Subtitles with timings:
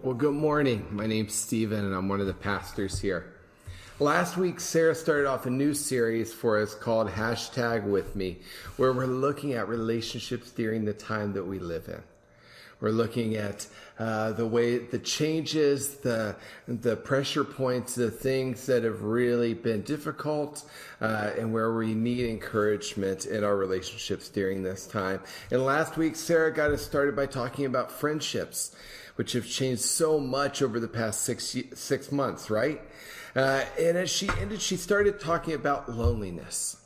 [0.00, 0.86] Well, good morning.
[0.92, 3.34] My name's Stephen, and I'm one of the pastors here.
[3.98, 8.38] Last week, Sarah started off a new series for us called Hashtag With Me,
[8.76, 12.00] where we're looking at relationships during the time that we live in.
[12.80, 13.66] We're looking at
[13.98, 16.36] uh, the way the changes, the
[16.68, 20.62] the pressure points, the things that have really been difficult,
[21.00, 25.20] uh, and where we need encouragement in our relationships during this time.
[25.50, 28.76] And last week, Sarah got us started by talking about friendships,
[29.18, 32.80] which have changed so much over the past six six months, right?
[33.34, 36.76] Uh, and as she ended, she started talking about loneliness.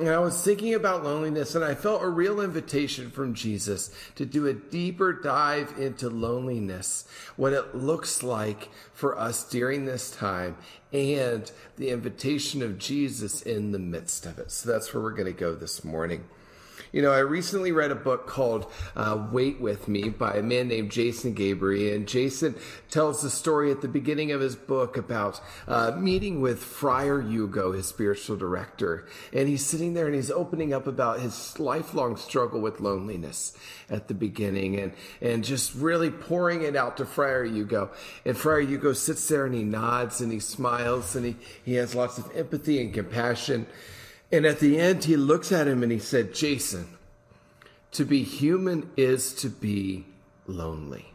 [0.00, 4.24] And I was thinking about loneliness, and I felt a real invitation from Jesus to
[4.24, 7.04] do a deeper dive into loneliness,
[7.36, 10.56] what it looks like for us during this time,
[10.90, 14.50] and the invitation of Jesus in the midst of it.
[14.50, 16.24] So that's where we're going to go this morning.
[16.92, 20.68] You know, I recently read a book called uh, Wait With Me by a man
[20.68, 21.96] named Jason Gabriel.
[21.96, 22.54] And Jason
[22.90, 27.72] tells the story at the beginning of his book about uh, meeting with Friar Hugo,
[27.72, 29.06] his spiritual director.
[29.32, 33.56] And he's sitting there and he's opening up about his lifelong struggle with loneliness
[33.88, 37.90] at the beginning and, and just really pouring it out to Friar Hugo.
[38.26, 41.94] And Friar Hugo sits there and he nods and he smiles and he, he has
[41.94, 43.66] lots of empathy and compassion.
[44.32, 46.96] And at the end, he looks at him and he said, Jason,
[47.92, 50.06] to be human is to be
[50.46, 51.12] lonely.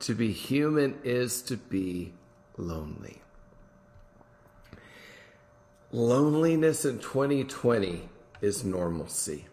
[0.00, 2.12] To be human is to be
[2.58, 3.22] lonely.
[5.92, 8.08] Loneliness in 2020
[8.42, 9.46] is normalcy.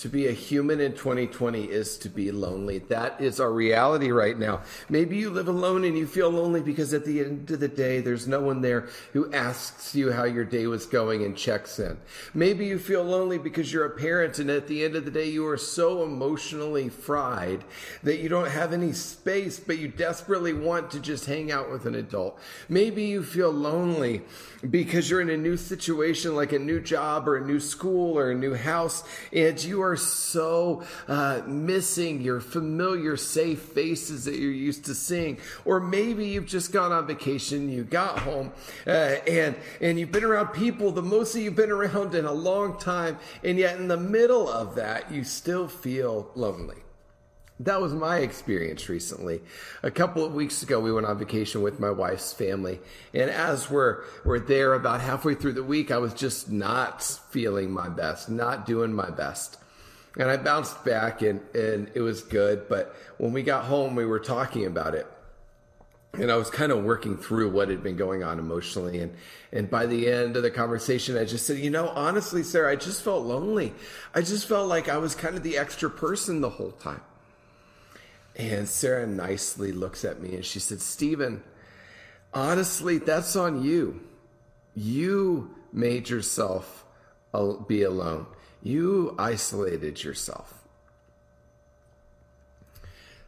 [0.00, 2.78] To be a human in 2020 is to be lonely.
[2.78, 4.62] That is our reality right now.
[4.88, 8.00] Maybe you live alone and you feel lonely because at the end of the day,
[8.00, 11.98] there's no one there who asks you how your day was going and checks in.
[12.32, 15.28] Maybe you feel lonely because you're a parent and at the end of the day,
[15.28, 17.62] you are so emotionally fried
[18.02, 21.84] that you don't have any space, but you desperately want to just hang out with
[21.84, 22.38] an adult.
[22.70, 24.22] Maybe you feel lonely
[24.70, 28.30] because you're in a new situation like a new job or a new school or
[28.30, 34.36] a new house and you are are so uh, missing your familiar, safe faces that
[34.36, 35.38] you're used to seeing.
[35.64, 38.52] Or maybe you've just gone on vacation, you got home,
[38.86, 42.32] uh, and, and you've been around people the most that you've been around in a
[42.32, 46.76] long time, and yet in the middle of that, you still feel lonely.
[47.60, 49.42] That was my experience recently.
[49.82, 52.80] A couple of weeks ago, we went on vacation with my wife's family.
[53.12, 57.70] And as we're, we're there about halfway through the week, I was just not feeling
[57.70, 59.58] my best, not doing my best.
[60.18, 62.68] And I bounced back and, and it was good.
[62.68, 65.06] But when we got home, we were talking about it.
[66.14, 68.98] And I was kind of working through what had been going on emotionally.
[68.98, 69.14] And,
[69.52, 72.76] and by the end of the conversation, I just said, you know, honestly, Sarah, I
[72.76, 73.72] just felt lonely.
[74.12, 77.02] I just felt like I was kind of the extra person the whole time.
[78.34, 81.44] And Sarah nicely looks at me and she said, Stephen,
[82.34, 84.00] honestly, that's on you.
[84.74, 86.84] You made yourself
[87.68, 88.26] be alone.
[88.62, 90.60] You isolated yourself.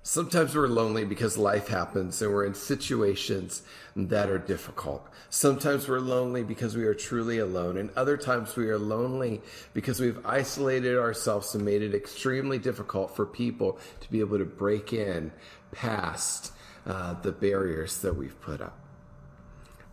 [0.05, 3.63] Sometimes we're lonely because life happens and we're in situations
[3.95, 5.07] that are difficult.
[5.31, 7.77] Sometimes we're lonely because we are truly alone.
[7.77, 9.41] And other times we are lonely
[9.75, 14.45] because we've isolated ourselves and made it extremely difficult for people to be able to
[14.45, 15.31] break in
[15.71, 16.53] past
[16.85, 18.77] uh, the barriers that we've put up.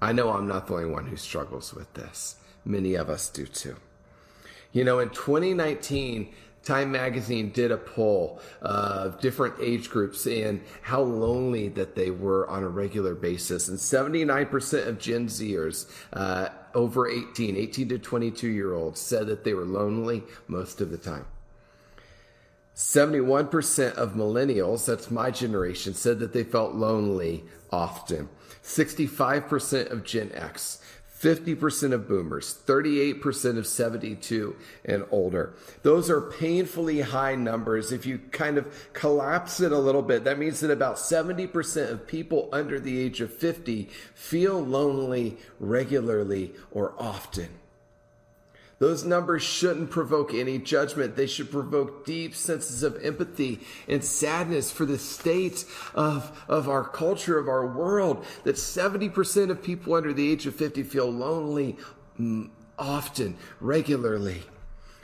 [0.01, 2.37] I know I'm not the only one who struggles with this.
[2.65, 3.75] Many of us do too.
[4.71, 11.01] You know, in 2019, Time Magazine did a poll of different age groups and how
[11.01, 13.69] lonely that they were on a regular basis.
[13.69, 19.43] And 79% of Gen Zers uh, over 18, 18 to 22 year olds, said that
[19.43, 21.25] they were lonely most of the time.
[22.75, 28.29] 71% of millennials, that's my generation, said that they felt lonely often.
[28.63, 30.81] 65% of Gen X
[31.21, 35.53] 50% of boomers, 38% of 72 and older.
[35.83, 37.91] Those are painfully high numbers.
[37.91, 42.07] If you kind of collapse it a little bit, that means that about 70% of
[42.07, 47.49] people under the age of 50 feel lonely regularly or often.
[48.79, 51.17] Those numbers shouldn't provoke any judgment.
[51.17, 53.59] They should provoke deep senses of empathy
[53.89, 58.25] and sadness for the state of, of our culture, of our world.
[58.45, 61.77] That 70% of people under the age of 50 feel lonely
[62.19, 64.43] mm, often, regularly.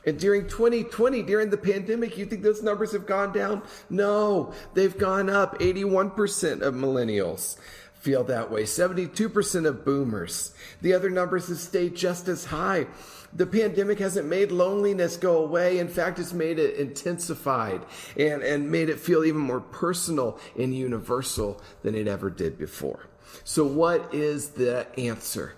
[0.06, 3.63] And during 2020, during the pandemic, you think those numbers have gone down?
[3.89, 5.60] No, they've gone up.
[5.60, 7.57] 81% of millennials
[7.95, 8.63] feel that way.
[8.63, 10.54] 72% of boomers.
[10.81, 12.86] The other numbers have stayed just as high.
[13.35, 15.79] The pandemic hasn't made loneliness go away.
[15.79, 17.81] In fact, it's made it intensified
[18.17, 23.07] and, and made it feel even more personal and universal than it ever did before.
[23.43, 25.55] So, what is the answer?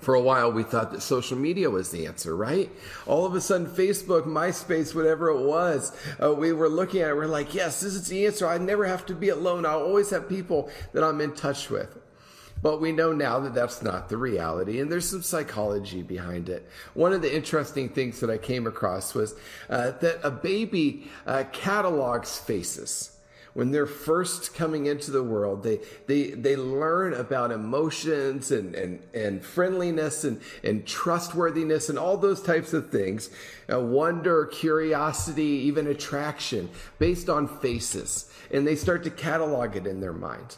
[0.00, 2.70] For a while, we thought that social media was the answer, right?
[3.06, 7.16] All of a sudden, Facebook, MySpace, whatever it was, uh, we were looking at it.
[7.16, 8.46] We're like, yes, this is the answer.
[8.46, 9.64] I never have to be alone.
[9.64, 11.96] I'll always have people that I'm in touch with.
[12.62, 16.68] But we know now that that's not the reality, and there's some psychology behind it.
[16.94, 19.34] One of the interesting things that I came across was
[19.68, 23.16] uh, that a baby uh, catalogs faces
[23.56, 29.02] when they're first coming into the world, they, they, they learn about emotions and, and,
[29.14, 33.30] and friendliness and, and trustworthiness and all those types of things.
[33.72, 36.68] Uh, wonder, curiosity, even attraction
[36.98, 38.30] based on faces.
[38.50, 40.56] And they start to catalog it in their mind.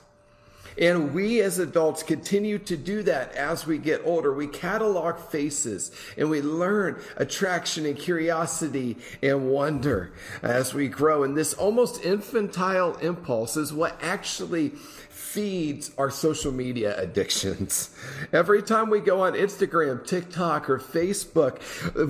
[0.79, 4.33] And we as adults continue to do that as we get older.
[4.33, 11.25] We catalog faces and we learn attraction and curiosity and wonder as we grow.
[11.25, 14.73] And this almost infantile impulse is what actually
[15.19, 17.91] feeds our social media addictions.
[18.33, 21.61] Every time we go on Instagram, TikTok, or Facebook,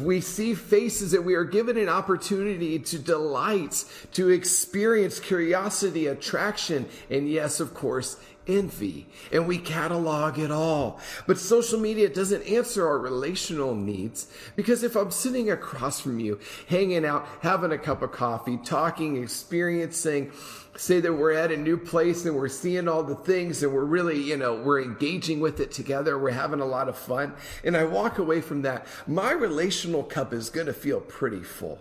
[0.04, 6.86] we see faces that we are given an opportunity to delight, to experience curiosity, attraction,
[7.10, 11.00] and yes, of course, envy, and we catalog it all.
[11.26, 14.26] But social media doesn't answer our relational needs
[14.56, 19.22] because if I'm sitting across from you, hanging out, having a cup of coffee, talking,
[19.22, 20.32] experiencing,
[20.78, 23.84] say that we're at a new place and we're seeing all the things and we're
[23.84, 27.34] really, you know, we're engaging with it together, we're having a lot of fun,
[27.64, 31.78] and I walk away from that, my relational cup is going to feel pretty full.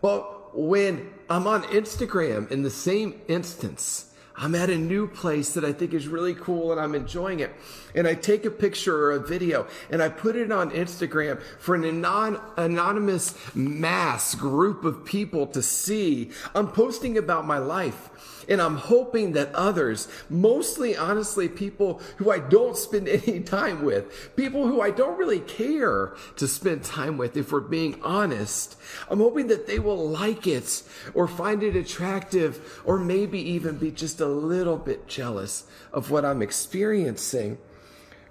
[0.00, 4.09] But when I'm on Instagram in the same instance,
[4.42, 7.54] I'm at a new place that I think is really cool and I'm enjoying it.
[7.94, 11.74] And I take a picture or a video and I put it on Instagram for
[11.74, 16.30] an anon- anonymous mass group of people to see.
[16.54, 18.29] I'm posting about my life.
[18.48, 24.34] And I'm hoping that others, mostly honestly people who I don't spend any time with,
[24.36, 28.76] people who I don't really care to spend time with, if we're being honest,
[29.08, 30.82] I'm hoping that they will like it
[31.14, 36.24] or find it attractive or maybe even be just a little bit jealous of what
[36.24, 37.58] I'm experiencing.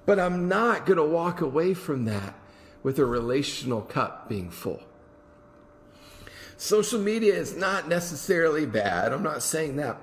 [0.05, 2.33] But I'm not going to walk away from that
[2.81, 4.81] with a relational cup being full.
[6.59, 9.13] Social media is not necessarily bad.
[9.13, 9.97] I'm not saying that.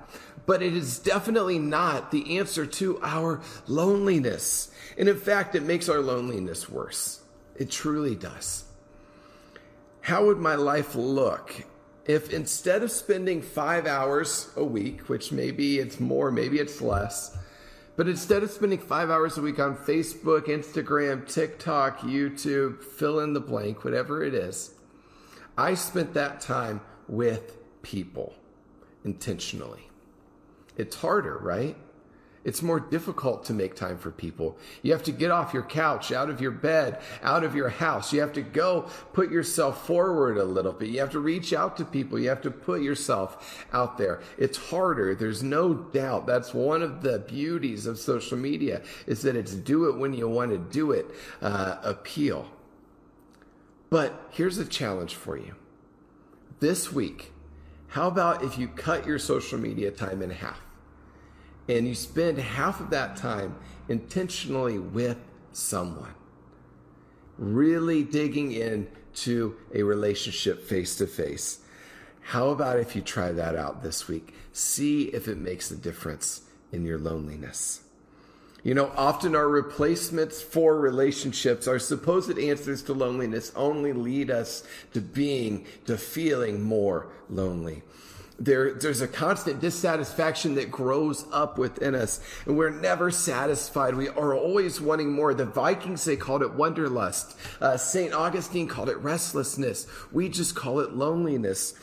[0.47, 4.71] But it is definitely not the answer to our loneliness.
[4.97, 7.21] And in fact, it makes our loneliness worse.
[7.57, 8.63] It truly does.
[10.01, 11.63] How would my life look
[12.05, 17.37] if instead of spending five hours a week, which maybe it's more, maybe it's less,
[17.97, 23.33] but instead of spending five hours a week on Facebook, Instagram, TikTok, YouTube, fill in
[23.33, 24.71] the blank, whatever it is,
[25.57, 28.35] I spent that time with people
[29.03, 29.89] intentionally.
[30.77, 31.75] It's harder, right?
[32.47, 34.57] It's more difficult to make time for people.
[34.81, 38.13] You have to get off your couch, out of your bed, out of your house.
[38.13, 40.87] You have to go put yourself forward a little bit.
[40.87, 42.17] You have to reach out to people.
[42.17, 44.21] You have to put yourself out there.
[44.37, 45.13] It's harder.
[45.13, 46.25] There's no doubt.
[46.25, 50.29] That's one of the beauties of social media is that it's do it when you
[50.29, 51.07] want to do it
[51.41, 52.47] uh, appeal.
[53.89, 55.55] But here's a challenge for you.
[56.59, 57.31] This week,
[57.89, 60.59] how about if you cut your social media time in half
[61.69, 63.55] and you spend half of that time
[63.87, 65.17] intentionally with
[65.53, 66.13] someone?
[67.37, 71.59] Really digging into a relationship face to face.
[72.21, 74.33] How about if you try that out this week?
[74.51, 76.41] See if it makes a difference
[76.73, 77.81] in your loneliness.
[78.67, 84.61] You know, often our replacements for relationships, our supposed answers to loneliness only lead us
[84.91, 87.83] to being, to feeling more lonely.
[88.37, 93.95] There, there's a constant dissatisfaction that grows up within us, and we're never satisfied.
[93.95, 95.33] We are always wanting more.
[95.33, 97.37] The Vikings, they called it wanderlust.
[97.61, 98.13] Uh, St.
[98.13, 99.87] Augustine called it restlessness.
[100.11, 101.73] We just call it loneliness.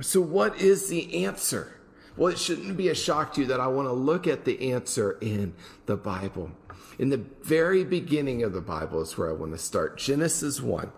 [0.00, 1.72] So, what is the answer?
[2.16, 4.72] Well, it shouldn't be a shock to you that I want to look at the
[4.72, 5.54] answer in
[5.86, 6.50] the Bible.
[6.98, 9.96] In the very beginning of the Bible is where I want to start.
[9.96, 10.92] Genesis 1.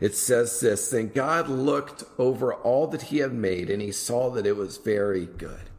[0.00, 4.30] It says this Then God looked over all that he had made, and he saw
[4.30, 5.70] that it was very good.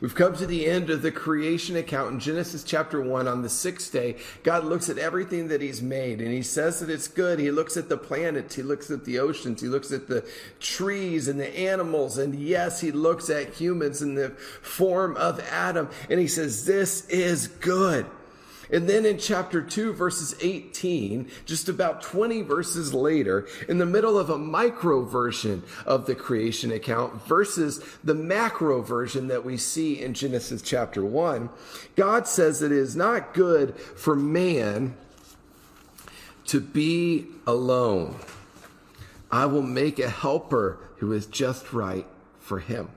[0.00, 3.26] We've come to the end of the creation account in Genesis chapter 1.
[3.26, 6.90] On the sixth day, God looks at everything that He's made and He says that
[6.90, 7.38] it's good.
[7.38, 10.24] He looks at the planets, He looks at the oceans, He looks at the
[10.60, 15.88] trees and the animals, and yes, He looks at humans in the form of Adam,
[16.10, 18.06] and He says, This is good.
[18.70, 24.18] And then in chapter 2, verses 18, just about 20 verses later, in the middle
[24.18, 30.02] of a micro version of the creation account versus the macro version that we see
[30.02, 31.48] in Genesis chapter 1,
[31.94, 34.96] God says it is not good for man
[36.46, 38.16] to be alone.
[39.30, 42.06] I will make a helper who is just right
[42.38, 42.88] for him.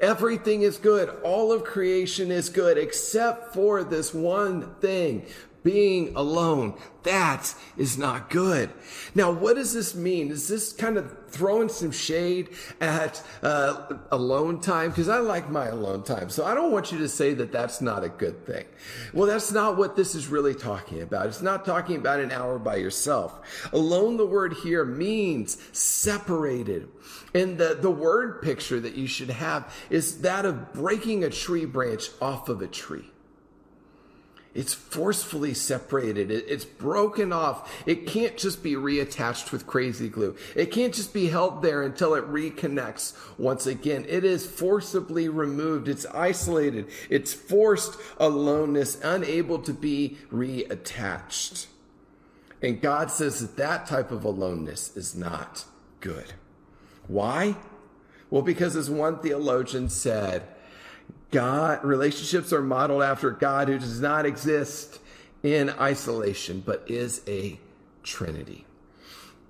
[0.00, 1.08] Everything is good.
[1.22, 5.26] All of creation is good except for this one thing
[5.64, 6.74] being alone.
[7.02, 8.70] That is not good.
[9.14, 10.30] Now, what does this mean?
[10.30, 14.90] Is this kind of throwing some shade at uh, alone time?
[14.90, 16.30] Because I like my alone time.
[16.30, 18.64] So I don't want you to say that that's not a good thing.
[19.12, 21.26] Well, that's not what this is really talking about.
[21.26, 23.68] It's not talking about an hour by yourself.
[23.72, 26.88] Alone, the word here means separated.
[27.34, 31.64] And the, the word picture that you should have is that of breaking a tree
[31.64, 33.10] branch off of a tree.
[34.54, 36.30] It's forcefully separated.
[36.30, 37.72] It's broken off.
[37.86, 40.36] It can't just be reattached with crazy glue.
[40.54, 44.06] It can't just be held there until it reconnects once again.
[44.08, 45.88] It is forcibly removed.
[45.88, 46.86] It's isolated.
[47.10, 51.66] It's forced aloneness, unable to be reattached.
[52.62, 55.64] And God says that that type of aloneness is not
[56.00, 56.32] good.
[57.08, 57.56] Why?
[58.30, 60.46] Well, because as one theologian said,
[61.30, 65.00] God, relationships are modeled after God who does not exist
[65.42, 67.58] in isolation, but is a
[68.02, 68.64] trinity.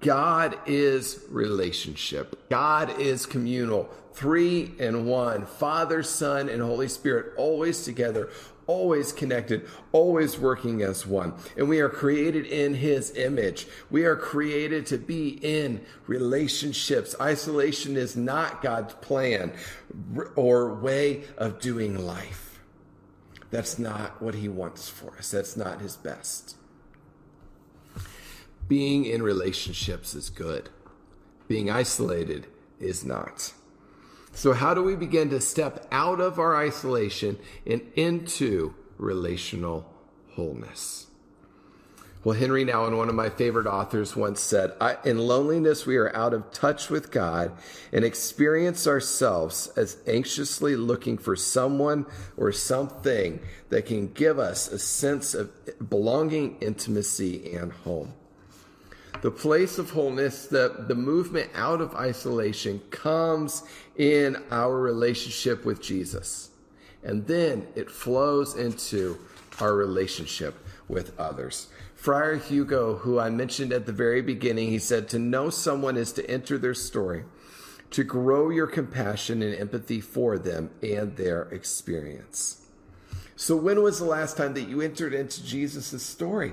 [0.01, 2.49] God is relationship.
[2.51, 3.89] God is communal.
[4.13, 5.47] Three and one.
[5.47, 8.29] Father, Son, and Holy Spirit always together,
[8.67, 11.35] always connected, always working as one.
[11.57, 13.67] And we are created in his image.
[13.91, 17.15] We are created to be in relationships.
[17.21, 19.53] Isolation is not God's plan
[20.37, 22.61] or way of doing life.
[23.51, 25.31] That's not what he wants for us.
[25.31, 26.57] That's not his best.
[28.67, 30.71] Being in relationships is good.
[31.47, 32.47] Being isolated
[32.81, 33.53] is not.
[34.35, 39.87] So, how do we begin to step out of our isolation and into relational
[40.33, 41.07] wholeness?
[42.25, 44.73] Well, Henry Nouwen, one of my favorite authors, once said,
[45.05, 47.53] In loneliness, we are out of touch with God
[47.93, 54.79] and experience ourselves as anxiously looking for someone or something that can give us a
[54.79, 55.51] sense of
[55.91, 58.15] belonging, intimacy, and home
[59.25, 63.63] the place of wholeness, the, the movement out of isolation comes
[63.97, 66.51] in our relationship with Jesus.
[67.03, 69.19] And then it flows into
[69.63, 70.55] our relationship
[70.89, 71.69] with others.
[71.95, 76.13] Friar Hugo, who I mentioned at the very beginning, he said, To know someone is
[76.13, 77.25] to enter their story,
[77.93, 82.61] to grow your compassion and empathy for them and their experience.
[83.37, 86.53] So, when was the last time that you entered into Jesus' story?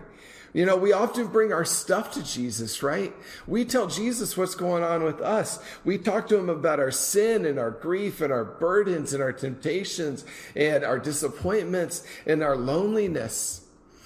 [0.54, 3.14] You know, we often bring our stuff to Jesus, right?
[3.48, 5.60] We tell Jesus what's going on with us.
[5.86, 9.32] We talk to him about our sin and our grief and our burdens and our
[9.32, 13.62] temptations and our disappointments and our loneliness.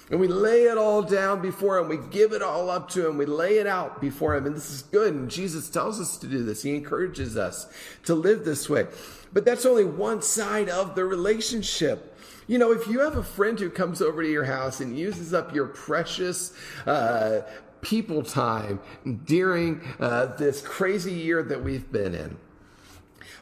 [0.08, 1.88] And we lay it all down before him.
[1.88, 3.18] We give it all up to him.
[3.18, 4.46] We lay it out before him.
[4.46, 5.14] And this is good.
[5.14, 6.62] And Jesus tells us to do this.
[6.62, 7.66] He encourages us
[8.04, 8.86] to live this way.
[9.32, 12.15] But that's only one side of the relationship.
[12.46, 15.34] You know, if you have a friend who comes over to your house and uses
[15.34, 16.52] up your precious
[16.86, 17.40] uh,
[17.80, 18.80] people time
[19.24, 22.36] during uh, this crazy year that we've been in,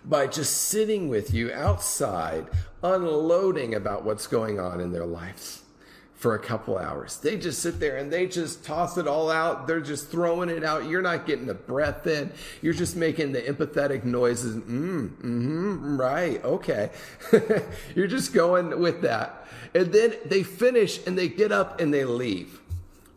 [0.07, 2.47] by just sitting with you outside,
[2.83, 5.64] unloading about what's going on in their lives
[6.25, 7.19] for a couple hours.
[7.19, 9.67] They just sit there and they just toss it all out.
[9.67, 10.89] They're just throwing it out.
[10.89, 12.33] You're not getting a breath in.
[12.63, 14.57] You're just making the empathetic noises.
[14.57, 16.43] Mm, mm-hmm, right.
[16.43, 16.89] Okay.
[17.95, 19.47] You're just going with that.
[19.75, 22.59] And then they finish and they get up and they leave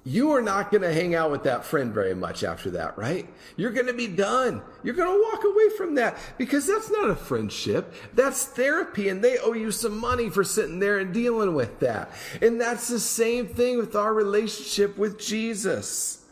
[0.08, 3.28] you are not going to hang out with that friend very much after that, right?
[3.58, 4.62] You're going to be done.
[4.82, 7.94] You're going to walk away from that because that's not a friendship.
[8.14, 12.10] That's therapy and they owe you some money for sitting there and dealing with that.
[12.42, 16.24] And that's the same thing with our relationship with Jesus.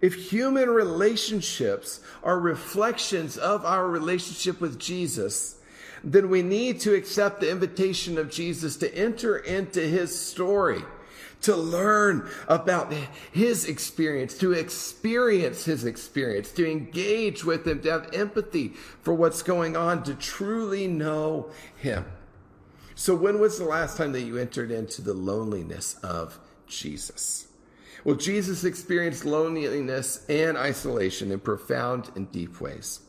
[0.00, 5.58] If human relationships are reflections of our relationship with Jesus,
[6.04, 10.84] then we need to accept the invitation of Jesus to enter into his story
[11.42, 12.92] to learn about
[13.32, 18.68] his experience, to experience his experience, to engage with him, to have empathy
[19.02, 22.04] for what's going on, to truly know him.
[22.94, 27.48] So, when was the last time that you entered into the loneliness of Jesus?
[28.04, 33.00] Well, Jesus experienced loneliness and isolation in profound and deep ways.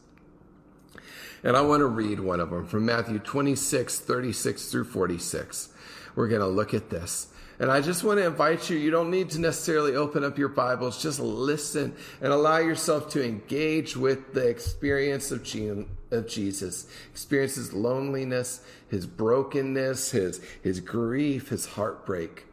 [1.44, 5.70] And I want to read one of them from Matthew 26, 36 through 46.
[6.16, 7.28] We're going to look at this.
[7.60, 10.50] And I just want to invite you, you don't need to necessarily open up your
[10.50, 16.88] Bibles, just listen and allow yourself to engage with the experience of, Jesus.
[17.12, 22.46] Experience his loneliness, his brokenness, his, his grief, his heartbreak,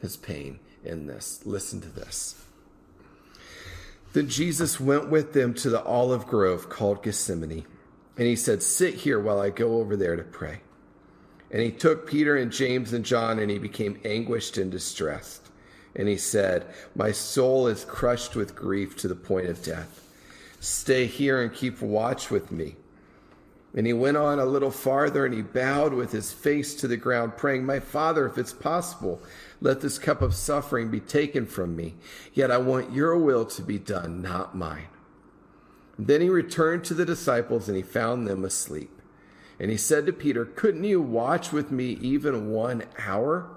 [0.00, 1.40] his pain in this.
[1.44, 2.42] Listen to this.
[4.12, 7.64] Then Jesus went with them to the olive grove called Gethsemane,
[8.18, 10.60] and he said, Sit here while I go over there to pray.
[11.52, 15.50] And he took Peter and James and John, and he became anguished and distressed.
[15.94, 16.66] And he said,
[16.96, 20.02] My soul is crushed with grief to the point of death.
[20.60, 22.76] Stay here and keep watch with me.
[23.74, 26.96] And he went on a little farther and he bowed with his face to the
[26.96, 29.20] ground, praying, My Father, if it's possible,
[29.60, 31.94] let this cup of suffering be taken from me.
[32.32, 34.88] Yet I want your will to be done, not mine.
[35.98, 38.90] then he returned to the disciples and he found them asleep.
[39.58, 43.48] And he said to Peter, Couldn't you watch with me even one hour?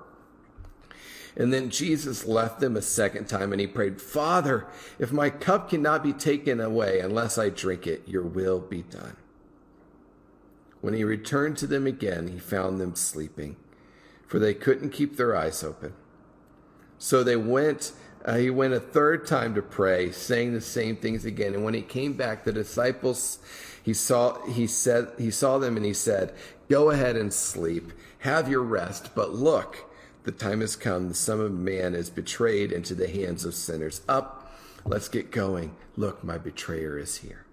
[1.37, 4.67] And then Jesus left them a second time and he prayed, Father,
[4.99, 9.17] if my cup cannot be taken away unless I drink it, your will be done.
[10.79, 13.57] When he returned to them again, he found them sleeping,
[14.27, 15.93] for they couldn't keep their eyes open.
[16.97, 17.91] So they went
[18.23, 21.53] uh, he went a third time to pray, saying the same things again.
[21.53, 23.37] And when he came back, the disciples
[23.85, 26.33] he saw he said he saw them and he said,
[26.69, 29.11] "Go ahead and sleep, have your rest.
[29.13, 29.85] But look,
[30.23, 31.07] the time has come.
[31.07, 34.01] The Son of Man is betrayed into the hands of sinners.
[34.09, 35.75] Up, let's get going.
[35.95, 37.45] Look, my betrayer is here."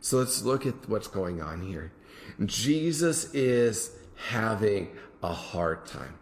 [0.00, 1.90] So let's look at what's going on here.
[2.46, 3.90] Jesus is
[4.28, 6.14] having a hard time.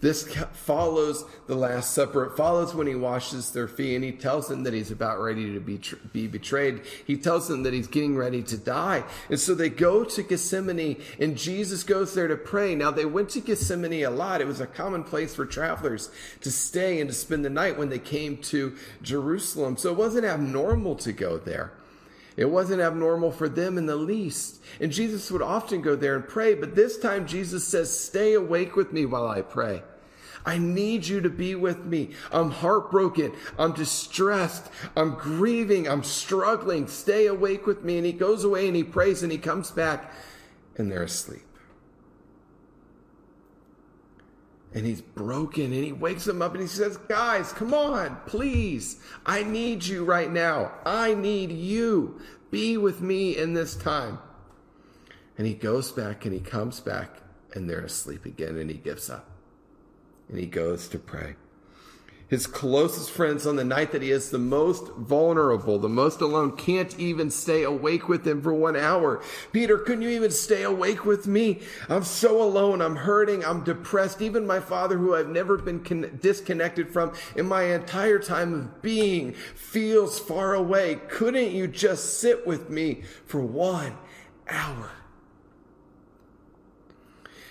[0.00, 2.24] This follows the Last Supper.
[2.24, 5.52] It follows when he washes their feet and he tells them that he's about ready
[5.52, 5.78] to be,
[6.12, 6.80] be betrayed.
[7.06, 9.04] He tells them that he's getting ready to die.
[9.28, 12.74] And so they go to Gethsemane and Jesus goes there to pray.
[12.74, 14.40] Now they went to Gethsemane a lot.
[14.40, 17.90] It was a common place for travelers to stay and to spend the night when
[17.90, 19.76] they came to Jerusalem.
[19.76, 21.72] So it wasn't abnormal to go there.
[22.38, 24.62] It wasn't abnormal for them in the least.
[24.80, 28.76] And Jesus would often go there and pray, but this time Jesus says, Stay awake
[28.76, 29.82] with me while I pray.
[30.44, 32.10] I need you to be with me.
[32.32, 33.32] I'm heartbroken.
[33.58, 34.70] I'm distressed.
[34.96, 35.88] I'm grieving.
[35.88, 36.86] I'm struggling.
[36.86, 37.98] Stay awake with me.
[37.98, 40.12] And he goes away and he prays and he comes back
[40.76, 41.42] and they're asleep.
[44.72, 48.98] And he's broken and he wakes them up and he says, Guys, come on, please.
[49.26, 50.72] I need you right now.
[50.86, 52.20] I need you.
[52.50, 54.20] Be with me in this time.
[55.36, 57.16] And he goes back and he comes back
[57.52, 59.29] and they're asleep again and he gives up.
[60.30, 61.34] And he goes to pray
[62.30, 66.56] his closest friends on the night that he is the most vulnerable, the most alone,
[66.56, 69.20] can't even stay awake with him for one hour.
[69.50, 71.58] Peter, couldn't you even stay awake with me?
[71.88, 72.80] I'm so alone.
[72.80, 73.44] I'm hurting.
[73.44, 74.22] I'm depressed.
[74.22, 78.80] Even my father, who I've never been con- disconnected from in my entire time of
[78.80, 81.00] being, feels far away.
[81.08, 83.98] Couldn't you just sit with me for one
[84.48, 84.92] hour?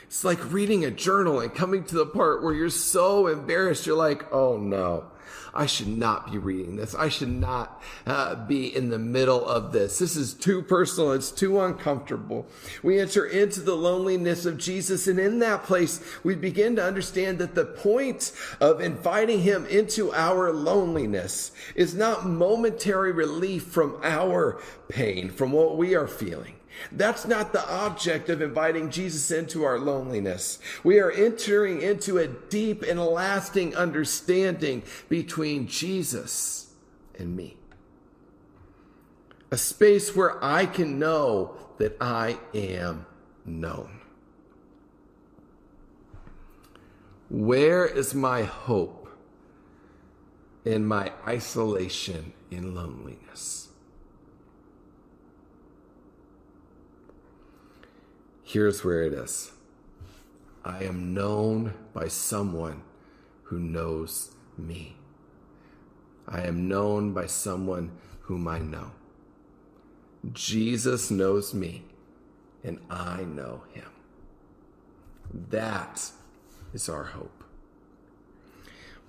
[0.09, 3.85] It's like reading a journal and coming to the part where you're so embarrassed.
[3.85, 5.05] You're like, oh no,
[5.53, 6.95] I should not be reading this.
[6.95, 9.99] I should not uh, be in the middle of this.
[9.99, 11.11] This is too personal.
[11.11, 12.47] It's too uncomfortable.
[12.81, 15.05] We enter into the loneliness of Jesus.
[15.05, 20.11] And in that place, we begin to understand that the point of inviting him into
[20.11, 26.55] our loneliness is not momentary relief from our pain, from what we are feeling.
[26.91, 30.59] That's not the object of inviting Jesus into our loneliness.
[30.83, 36.73] We are entering into a deep and lasting understanding between Jesus
[37.17, 37.57] and me.
[39.51, 43.05] A space where I can know that I am
[43.45, 43.99] known.
[47.29, 49.07] Where is my hope
[50.65, 53.68] in my isolation in loneliness?
[58.49, 59.51] Here's where it is
[60.65, 62.81] I am known by someone
[63.43, 64.95] who knows me.
[66.27, 68.89] I am known by someone whom I know.
[70.33, 71.83] Jesus knows me,
[72.63, 73.91] and I know him.
[75.51, 76.09] That
[76.73, 77.38] is our hope.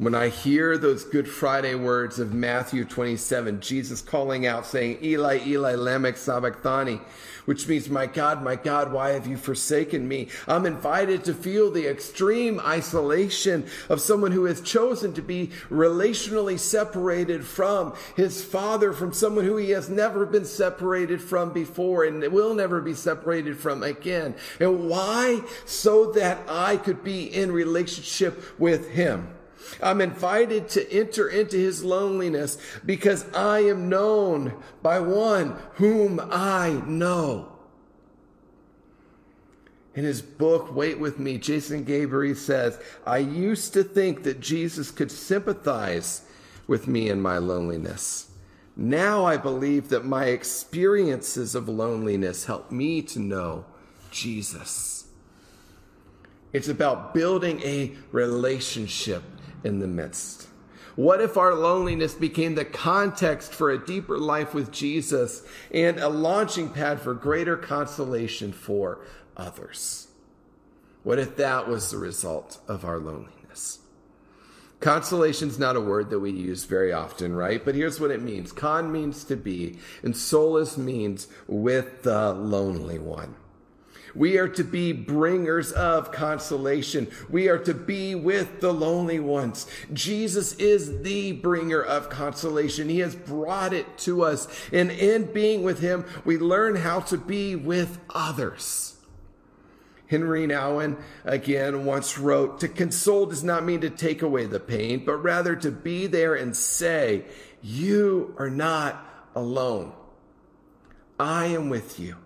[0.00, 5.40] When I hear those Good Friday words of Matthew 27, Jesus calling out saying, Eli,
[5.46, 7.02] Eli, Lema sabachthani,
[7.44, 10.28] which means, my God, my God, why have you forsaken me?
[10.48, 16.58] I'm invited to feel the extreme isolation of someone who has chosen to be relationally
[16.58, 22.22] separated from his father, from someone who he has never been separated from before and
[22.32, 24.34] will never be separated from again.
[24.60, 25.42] And why?
[25.66, 29.28] So that I could be in relationship with him.
[29.82, 36.82] I'm invited to enter into his loneliness because I am known by one whom I
[36.86, 37.52] know.
[39.94, 44.90] In his book, Wait With Me, Jason Gabriel says, I used to think that Jesus
[44.90, 46.22] could sympathize
[46.66, 48.30] with me in my loneliness.
[48.76, 53.64] Now I believe that my experiences of loneliness help me to know
[54.10, 55.08] Jesus.
[56.52, 59.22] It's about building a relationship
[59.64, 60.48] in the midst?
[60.96, 66.08] What if our loneliness became the context for a deeper life with Jesus and a
[66.08, 69.00] launching pad for greater consolation for
[69.36, 70.08] others?
[71.02, 73.78] What if that was the result of our loneliness?
[74.80, 77.64] Consolation is not a word that we use very often, right?
[77.64, 78.50] But here's what it means.
[78.50, 83.36] Con means to be, and solace means with the lonely one.
[84.14, 87.08] We are to be bringers of consolation.
[87.28, 89.66] We are to be with the lonely ones.
[89.92, 92.88] Jesus is the bringer of consolation.
[92.88, 94.48] He has brought it to us.
[94.72, 98.96] And in being with him, we learn how to be with others.
[100.10, 105.04] Henry Nouwen again once wrote, To console does not mean to take away the pain,
[105.04, 107.26] but rather to be there and say,
[107.62, 109.92] You are not alone.
[111.18, 112.16] I am with you.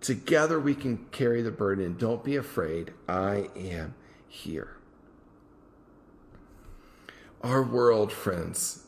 [0.00, 1.96] Together we can carry the burden.
[1.96, 2.92] Don't be afraid.
[3.08, 3.94] I am
[4.28, 4.76] here.
[7.42, 8.84] Our world, friends,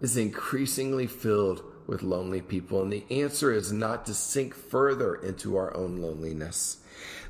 [0.00, 5.56] is increasingly filled with lonely people, and the answer is not to sink further into
[5.56, 6.78] our own loneliness.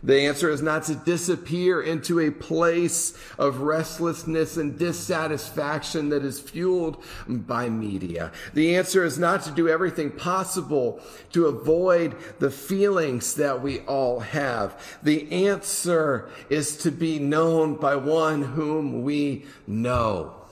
[0.03, 6.39] The answer is not to disappear into a place of restlessness and dissatisfaction that is
[6.39, 8.31] fueled by media.
[8.53, 11.01] The answer is not to do everything possible
[11.33, 14.99] to avoid the feelings that we all have.
[15.03, 20.44] The answer is to be known by one whom we know.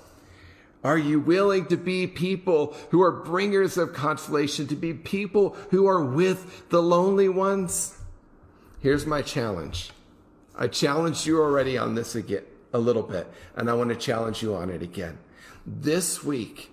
[0.85, 5.87] Are you willing to be people who are bringers of consolation, to be people who
[5.87, 7.97] are with the lonely ones?
[8.81, 9.91] Here's my challenge.
[10.57, 14.43] I challenged you already on this again, a little bit, and I want to challenge
[14.43, 15.19] you on it again.
[15.65, 16.73] This week,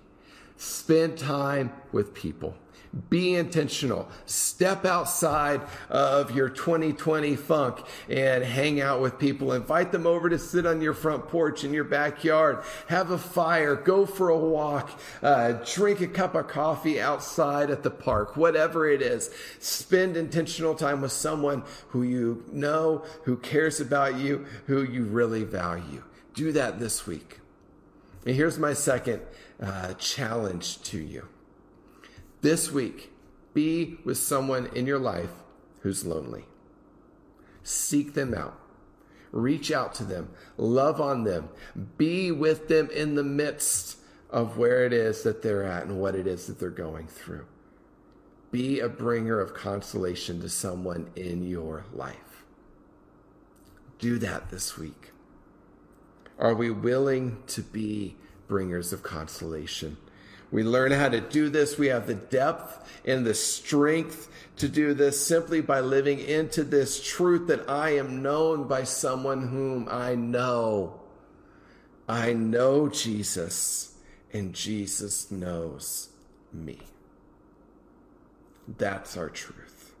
[0.56, 2.56] spend time with people.
[3.08, 4.08] Be intentional.
[4.26, 9.52] Step outside of your 2020 funk and hang out with people.
[9.52, 12.64] Invite them over to sit on your front porch in your backyard.
[12.88, 13.76] Have a fire.
[13.76, 14.90] Go for a walk.
[15.22, 18.36] Uh, drink a cup of coffee outside at the park.
[18.36, 19.30] Whatever it is.
[19.60, 25.44] Spend intentional time with someone who you know, who cares about you, who you really
[25.44, 26.02] value.
[26.34, 27.38] Do that this week.
[28.26, 29.22] And here's my second
[29.62, 31.28] uh, challenge to you.
[32.42, 33.12] This week,
[33.52, 35.30] be with someone in your life
[35.80, 36.46] who's lonely.
[37.62, 38.58] Seek them out.
[39.32, 40.30] Reach out to them.
[40.56, 41.50] Love on them.
[41.98, 43.98] Be with them in the midst
[44.30, 47.46] of where it is that they're at and what it is that they're going through.
[48.50, 52.44] Be a bringer of consolation to someone in your life.
[53.98, 55.12] Do that this week.
[56.38, 58.16] Are we willing to be
[58.48, 59.98] bringers of consolation?
[60.50, 61.78] We learn how to do this.
[61.78, 67.02] We have the depth and the strength to do this simply by living into this
[67.02, 71.00] truth that I am known by someone whom I know.
[72.08, 73.94] I know Jesus,
[74.32, 76.08] and Jesus knows
[76.52, 76.80] me.
[78.76, 79.92] That's our truth.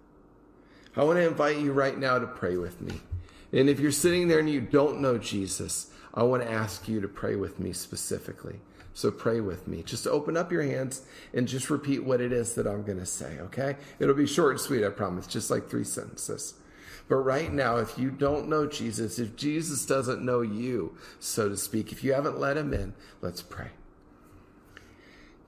[0.96, 3.00] I want to invite you right now to pray with me.
[3.52, 7.00] And if you're sitting there and you don't know Jesus, I want to ask you
[7.00, 8.60] to pray with me specifically.
[8.92, 9.82] So pray with me.
[9.82, 13.06] Just open up your hands and just repeat what it is that I'm going to
[13.06, 13.76] say, okay?
[13.98, 16.54] It'll be short and sweet, I promise, just like three sentences.
[17.08, 21.56] But right now, if you don't know Jesus, if Jesus doesn't know you, so to
[21.56, 23.70] speak, if you haven't let him in, let's pray.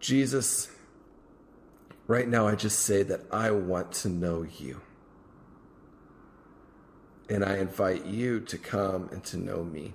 [0.00, 0.68] Jesus,
[2.08, 4.80] right now, I just say that I want to know you.
[7.28, 9.94] And I invite you to come and to know me.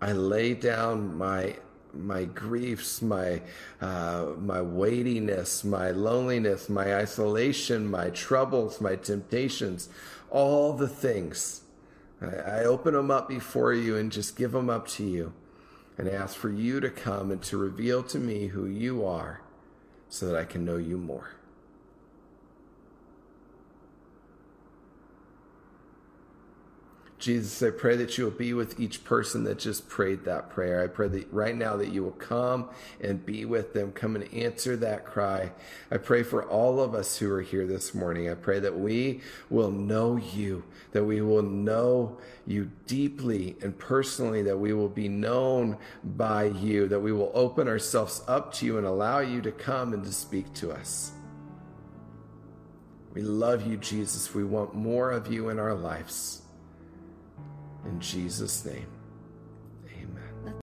[0.00, 1.56] I lay down my
[1.94, 3.42] my griefs, my
[3.80, 9.88] uh, my weightiness, my loneliness, my isolation, my troubles, my temptations,
[10.30, 11.62] all the things
[12.20, 15.32] I, I open them up before you and just give them up to you
[15.96, 19.40] and ask for you to come and to reveal to me who you are
[20.08, 21.30] so that I can know you more.
[27.18, 30.84] Jesus, I pray that you will be with each person that just prayed that prayer.
[30.84, 32.68] I pray that right now that you will come
[33.00, 35.50] and be with them, come and answer that cry.
[35.90, 38.30] I pray for all of us who are here this morning.
[38.30, 44.42] I pray that we will know you, that we will know you deeply and personally,
[44.42, 48.78] that we will be known by you, that we will open ourselves up to you
[48.78, 51.10] and allow you to come and to speak to us.
[53.12, 54.32] We love you, Jesus.
[54.32, 56.42] We want more of you in our lives.
[57.88, 58.97] In Jesus' name.